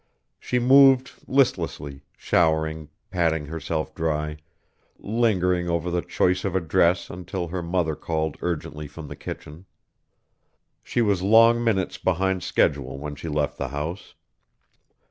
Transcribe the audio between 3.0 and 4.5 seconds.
patting herself dry,